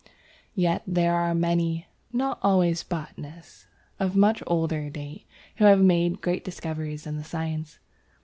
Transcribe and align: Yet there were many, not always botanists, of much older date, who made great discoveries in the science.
Yet 0.55 0.81
there 0.87 1.13
were 1.13 1.35
many, 1.35 1.85
not 2.11 2.39
always 2.41 2.81
botanists, 2.81 3.67
of 3.99 4.15
much 4.15 4.41
older 4.47 4.89
date, 4.89 5.27
who 5.57 5.75
made 5.75 6.21
great 6.21 6.43
discoveries 6.43 7.05
in 7.05 7.17
the 7.17 7.23
science. 7.23 7.77